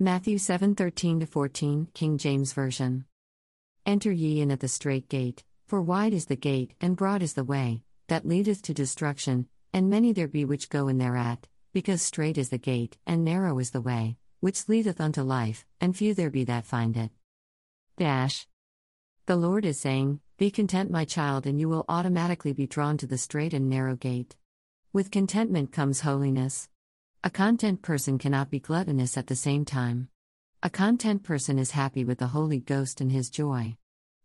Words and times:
Matthew 0.00 0.38
7:13 0.38 1.26
14, 1.26 1.88
King 1.92 2.18
James 2.18 2.52
Version. 2.52 3.04
Enter 3.84 4.12
ye 4.12 4.40
in 4.40 4.52
at 4.52 4.60
the 4.60 4.68
strait 4.68 5.08
gate, 5.08 5.42
for 5.66 5.82
wide 5.82 6.12
is 6.12 6.26
the 6.26 6.36
gate 6.36 6.72
and 6.80 6.96
broad 6.96 7.20
is 7.20 7.32
the 7.32 7.42
way 7.42 7.82
that 8.06 8.24
leadeth 8.24 8.62
to 8.62 8.72
destruction, 8.72 9.48
and 9.72 9.90
many 9.90 10.12
there 10.12 10.28
be 10.28 10.44
which 10.44 10.70
go 10.70 10.86
in 10.86 10.98
thereat, 10.98 11.48
because 11.72 12.00
strait 12.00 12.38
is 12.38 12.50
the 12.50 12.58
gate 12.58 12.96
and 13.08 13.24
narrow 13.24 13.58
is 13.58 13.72
the 13.72 13.80
way 13.80 14.16
which 14.38 14.68
leadeth 14.68 15.00
unto 15.00 15.22
life, 15.22 15.66
and 15.80 15.96
few 15.96 16.14
there 16.14 16.30
be 16.30 16.44
that 16.44 16.64
find 16.64 16.96
it. 16.96 17.10
Dash. 17.96 18.46
The 19.26 19.34
Lord 19.34 19.64
is 19.64 19.80
saying, 19.80 20.20
Be 20.36 20.52
content, 20.52 20.92
my 20.92 21.06
child, 21.06 21.44
and 21.44 21.58
you 21.58 21.68
will 21.68 21.84
automatically 21.88 22.52
be 22.52 22.68
drawn 22.68 22.98
to 22.98 23.06
the 23.08 23.18
straight 23.18 23.52
and 23.52 23.68
narrow 23.68 23.96
gate. 23.96 24.36
With 24.92 25.10
contentment 25.10 25.72
comes 25.72 26.02
holiness. 26.02 26.68
A 27.24 27.30
content 27.30 27.82
person 27.82 28.16
cannot 28.16 28.48
be 28.48 28.60
gluttonous 28.60 29.18
at 29.18 29.26
the 29.26 29.34
same 29.34 29.64
time. 29.64 30.08
A 30.62 30.70
content 30.70 31.24
person 31.24 31.58
is 31.58 31.72
happy 31.72 32.04
with 32.04 32.18
the 32.18 32.28
Holy 32.28 32.60
Ghost 32.60 33.00
and 33.00 33.10
his 33.10 33.28
joy. 33.28 33.76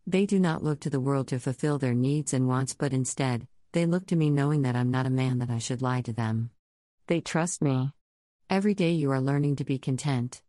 They 0.05 0.27
do 0.27 0.39
not 0.39 0.63
look 0.63 0.79
to 0.81 0.91
the 0.91 0.99
world 0.99 1.27
to 1.29 1.39
fulfill 1.39 1.79
their 1.79 1.95
needs 1.95 2.35
and 2.35 2.47
wants, 2.47 2.75
but 2.75 2.93
instead, 2.93 3.47
they 3.71 3.87
look 3.87 4.05
to 4.07 4.15
me 4.15 4.29
knowing 4.29 4.61
that 4.61 4.75
I'm 4.75 4.91
not 4.91 5.07
a 5.07 5.09
man 5.09 5.39
that 5.39 5.49
I 5.49 5.57
should 5.57 5.81
lie 5.81 6.01
to 6.01 6.13
them. 6.13 6.51
They 7.07 7.19
trust 7.19 7.63
me. 7.63 7.93
Every 8.47 8.75
day 8.75 8.91
you 8.91 9.09
are 9.09 9.19
learning 9.19 9.55
to 9.55 9.65
be 9.65 9.79
content. 9.79 10.43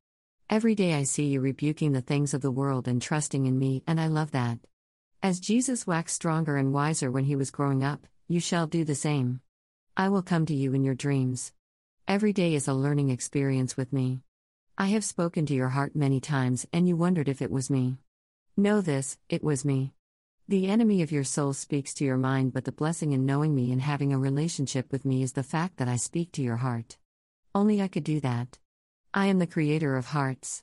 Every 0.51 0.75
day 0.75 0.93
I 0.93 1.05
see 1.05 1.29
you 1.29 1.41
rebuking 1.41 1.93
the 1.93 2.03
things 2.03 2.35
of 2.35 2.43
the 2.43 2.51
world 2.51 2.87
and 2.87 3.01
trusting 3.01 3.47
in 3.47 3.59
me, 3.59 3.83
and 3.87 3.99
I 3.99 4.09
love 4.09 4.33
that. 4.33 4.59
As 5.23 5.41
Jesus 5.41 5.87
waxed 5.87 6.17
stronger 6.17 6.59
and 6.59 6.75
wiser 6.75 7.11
when 7.11 7.25
he 7.25 7.37
was 7.37 7.51
growing 7.51 7.83
up, 7.83 8.07
you 8.29 8.39
shall 8.39 8.67
do 8.67 8.85
the 8.85 8.95
same. 8.95 9.41
I 9.97 10.11
will 10.11 10.23
come 10.23 10.45
to 10.45 10.55
you 10.55 10.75
in 10.75 10.85
your 10.85 10.95
dreams. 10.95 11.55
Every 12.07 12.35
day 12.35 12.55
is 12.55 12.69
a 12.69 12.75
learning 12.75 13.09
experience 13.09 13.79
with 13.79 13.91
me. 13.91 14.21
I 14.77 14.89
have 14.89 15.05
spoken 15.05 15.47
to 15.47 15.55
your 15.55 15.71
heart 15.71 15.97
many 15.97 16.21
times, 16.21 16.67
and 16.71 16.87
you 16.87 16.97
wondered 16.97 17.31
if 17.31 17.41
it 17.41 17.51
was 17.51 17.71
me. 17.71 17.97
Know 18.59 18.83
this, 18.83 19.17
it 19.31 19.43
was 19.43 19.65
me. 19.65 19.95
The 20.47 20.67
enemy 20.67 21.01
of 21.01 21.11
your 21.11 21.25
soul 21.25 21.55
speaks 21.55 21.95
to 21.95 22.05
your 22.05 22.19
mind, 22.19 22.53
but 22.53 22.67
the 22.67 22.73
blessing 22.73 23.13
in 23.13 23.25
knowing 23.25 23.55
me 23.55 23.73
and 23.73 23.81
having 23.81 24.13
a 24.13 24.19
relationship 24.19 24.93
with 24.93 25.07
me 25.07 25.23
is 25.23 25.33
the 25.33 25.43
fact 25.43 25.79
that 25.79 25.89
I 25.89 25.97
speak 25.97 26.31
to 26.33 26.43
your 26.43 26.57
heart. 26.57 26.99
Only 27.55 27.81
I 27.81 27.89
could 27.89 28.05
do 28.05 28.21
that. 28.21 28.59
I 29.15 29.27
am 29.27 29.39
the 29.39 29.47
creator 29.47 29.97
of 29.97 30.05
hearts. 30.05 30.63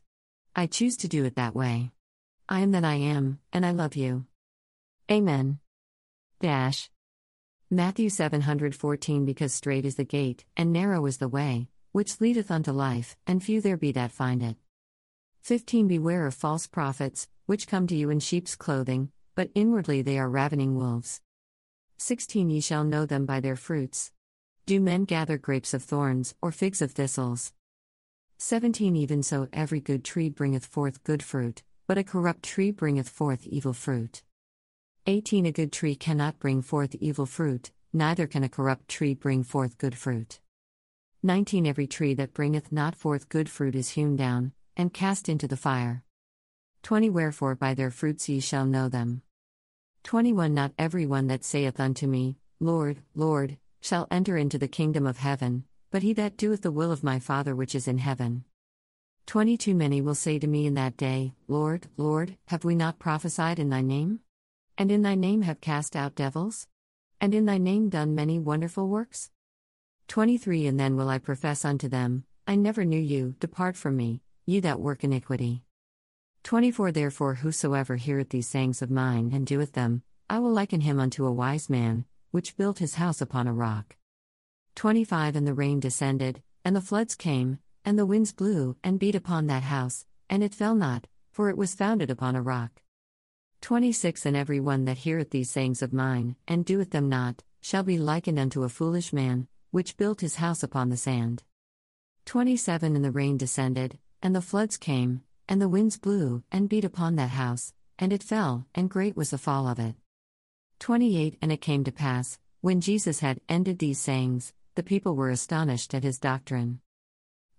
I 0.55 0.67
choose 0.67 0.95
to 0.97 1.07
do 1.07 1.25
it 1.25 1.37
that 1.37 1.55
way. 1.55 1.89
I 2.47 2.59
am 2.59 2.69
that 2.73 2.85
I 2.85 2.95
am, 2.95 3.39
and 3.51 3.65
I 3.65 3.71
love 3.71 3.95
you. 3.95 4.25
Amen. 5.09 5.57
Dash. 6.39 6.91
Matthew 7.73 8.09
714 8.09 9.23
Because 9.23 9.53
strait 9.53 9.85
is 9.85 9.95
the 9.95 10.03
gate, 10.03 10.43
and 10.57 10.73
narrow 10.73 11.05
is 11.05 11.19
the 11.19 11.29
way, 11.29 11.69
which 11.93 12.19
leadeth 12.19 12.51
unto 12.51 12.73
life, 12.73 13.15
and 13.25 13.41
few 13.41 13.61
there 13.61 13.77
be 13.77 13.93
that 13.93 14.11
find 14.11 14.43
it. 14.43 14.57
15 15.43 15.87
Beware 15.87 16.27
of 16.27 16.33
false 16.33 16.67
prophets, 16.67 17.29
which 17.45 17.69
come 17.69 17.87
to 17.87 17.95
you 17.95 18.09
in 18.09 18.19
sheep's 18.19 18.57
clothing, 18.57 19.09
but 19.35 19.51
inwardly 19.55 20.01
they 20.01 20.19
are 20.19 20.29
ravening 20.29 20.75
wolves. 20.75 21.21
16 21.97 22.49
Ye 22.49 22.59
shall 22.59 22.83
know 22.83 23.05
them 23.05 23.25
by 23.25 23.39
their 23.39 23.55
fruits. 23.55 24.11
Do 24.65 24.81
men 24.81 25.05
gather 25.05 25.37
grapes 25.37 25.73
of 25.73 25.81
thorns, 25.81 26.35
or 26.41 26.51
figs 26.51 26.81
of 26.81 26.91
thistles? 26.91 27.53
17 28.37 28.97
Even 28.97 29.23
so, 29.23 29.47
every 29.53 29.79
good 29.79 30.03
tree 30.03 30.27
bringeth 30.27 30.65
forth 30.65 31.05
good 31.05 31.23
fruit, 31.23 31.63
but 31.87 31.97
a 31.97 32.03
corrupt 32.03 32.43
tree 32.43 32.71
bringeth 32.71 33.07
forth 33.07 33.47
evil 33.47 33.71
fruit. 33.71 34.23
18 35.07 35.47
A 35.47 35.51
good 35.51 35.71
tree 35.71 35.95
cannot 35.95 36.37
bring 36.37 36.61
forth 36.61 36.93
evil 36.99 37.25
fruit, 37.25 37.71
neither 37.91 38.27
can 38.27 38.43
a 38.43 38.49
corrupt 38.49 38.87
tree 38.87 39.15
bring 39.15 39.41
forth 39.41 39.79
good 39.79 39.97
fruit. 39.97 40.39
19 41.23 41.65
Every 41.65 41.87
tree 41.87 42.13
that 42.13 42.35
bringeth 42.35 42.71
not 42.71 42.95
forth 42.95 43.27
good 43.27 43.49
fruit 43.49 43.73
is 43.73 43.89
hewn 43.89 44.15
down, 44.15 44.51
and 44.77 44.93
cast 44.93 45.27
into 45.27 45.47
the 45.47 45.57
fire. 45.57 46.03
20 46.83 47.09
Wherefore 47.09 47.55
by 47.55 47.73
their 47.73 47.89
fruits 47.89 48.29
ye 48.29 48.39
shall 48.39 48.67
know 48.67 48.89
them. 48.89 49.23
21 50.03 50.53
Not 50.53 50.71
every 50.77 51.07
one 51.07 51.25
that 51.27 51.43
saith 51.43 51.79
unto 51.79 52.05
me, 52.05 52.37
Lord, 52.59 53.01
Lord, 53.15 53.57
shall 53.81 54.07
enter 54.11 54.37
into 54.37 54.59
the 54.59 54.67
kingdom 54.67 55.07
of 55.07 55.17
heaven, 55.17 55.63
but 55.89 56.03
he 56.03 56.13
that 56.13 56.37
doeth 56.37 56.61
the 56.61 56.71
will 56.71 56.91
of 56.91 57.03
my 57.03 57.17
Father 57.17 57.55
which 57.55 57.73
is 57.73 57.87
in 57.87 57.97
heaven. 57.97 58.43
22 59.25 59.73
Many 59.73 59.99
will 59.99 60.13
say 60.13 60.37
to 60.37 60.45
me 60.45 60.67
in 60.67 60.75
that 60.75 60.95
day, 60.95 61.33
Lord, 61.47 61.87
Lord, 61.97 62.37
have 62.49 62.63
we 62.63 62.75
not 62.75 62.99
prophesied 62.99 63.57
in 63.57 63.69
thy 63.69 63.81
name? 63.81 64.19
And 64.81 64.91
in 64.91 65.03
thy 65.03 65.13
name 65.13 65.43
have 65.43 65.61
cast 65.61 65.95
out 65.95 66.15
devils? 66.15 66.67
And 67.19 67.35
in 67.35 67.45
thy 67.45 67.59
name 67.59 67.89
done 67.89 68.15
many 68.15 68.39
wonderful 68.39 68.87
works? 68.87 69.29
23 70.07 70.65
And 70.65 70.79
then 70.79 70.95
will 70.95 71.07
I 71.07 71.19
profess 71.19 71.63
unto 71.63 71.87
them, 71.87 72.23
I 72.47 72.55
never 72.55 72.83
knew 72.83 72.99
you, 72.99 73.35
depart 73.39 73.77
from 73.77 73.95
me, 73.95 74.21
ye 74.47 74.59
that 74.61 74.79
work 74.79 75.03
iniquity. 75.03 75.61
24 76.41 76.93
Therefore, 76.93 77.35
whosoever 77.35 77.97
heareth 77.97 78.29
these 78.29 78.49
sayings 78.49 78.81
of 78.81 78.89
mine 78.89 79.29
and 79.35 79.45
doeth 79.45 79.73
them, 79.73 80.01
I 80.27 80.39
will 80.39 80.51
liken 80.51 80.81
him 80.81 80.99
unto 80.99 81.27
a 81.27 81.31
wise 81.31 81.69
man, 81.69 82.05
which 82.31 82.57
built 82.57 82.79
his 82.79 82.95
house 82.95 83.21
upon 83.21 83.45
a 83.45 83.53
rock. 83.53 83.97
25 84.73 85.35
And 85.35 85.45
the 85.45 85.53
rain 85.53 85.79
descended, 85.79 86.41
and 86.65 86.75
the 86.75 86.81
floods 86.81 87.13
came, 87.13 87.59
and 87.85 87.99
the 87.99 88.07
winds 88.07 88.33
blew, 88.33 88.75
and 88.83 88.97
beat 88.97 89.13
upon 89.13 89.45
that 89.45 89.61
house, 89.61 90.07
and 90.27 90.41
it 90.41 90.55
fell 90.55 90.73
not, 90.73 91.05
for 91.29 91.51
it 91.51 91.57
was 91.57 91.75
founded 91.75 92.09
upon 92.09 92.35
a 92.35 92.41
rock. 92.41 92.80
26 93.61 94.25
And 94.25 94.35
every 94.35 94.59
one 94.59 94.85
that 94.85 94.97
heareth 94.97 95.29
these 95.29 95.49
sayings 95.49 95.81
of 95.81 95.93
mine, 95.93 96.35
and 96.47 96.65
doeth 96.65 96.89
them 96.89 97.07
not, 97.09 97.43
shall 97.61 97.83
be 97.83 97.97
likened 97.97 98.39
unto 98.39 98.63
a 98.63 98.69
foolish 98.69 99.13
man, 99.13 99.47
which 99.69 99.97
built 99.97 100.21
his 100.21 100.35
house 100.35 100.63
upon 100.63 100.89
the 100.89 100.97
sand. 100.97 101.43
27 102.25 102.95
And 102.95 103.05
the 103.05 103.11
rain 103.11 103.37
descended, 103.37 103.99
and 104.21 104.35
the 104.35 104.41
floods 104.41 104.77
came, 104.77 105.21
and 105.47 105.61
the 105.61 105.69
winds 105.69 105.97
blew, 105.97 106.43
and 106.51 106.69
beat 106.69 106.83
upon 106.83 107.15
that 107.15 107.29
house, 107.29 107.73
and 107.99 108.11
it 108.11 108.23
fell, 108.23 108.65
and 108.73 108.89
great 108.89 109.15
was 109.15 109.29
the 109.29 109.37
fall 109.37 109.67
of 109.67 109.79
it. 109.79 109.95
28 110.79 111.37
And 111.41 111.51
it 111.51 111.61
came 111.61 111.83
to 111.83 111.91
pass, 111.91 112.39
when 112.61 112.81
Jesus 112.81 113.19
had 113.19 113.41
ended 113.47 113.77
these 113.77 113.99
sayings, 113.99 114.53
the 114.73 114.83
people 114.83 115.15
were 115.15 115.29
astonished 115.29 115.93
at 115.93 116.03
his 116.03 116.17
doctrine. 116.17 116.79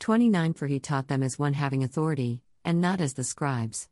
29 0.00 0.54
For 0.54 0.66
he 0.66 0.80
taught 0.80 1.06
them 1.06 1.22
as 1.22 1.38
one 1.38 1.54
having 1.54 1.84
authority, 1.84 2.42
and 2.64 2.80
not 2.80 3.00
as 3.00 3.14
the 3.14 3.24
scribes. 3.24 3.88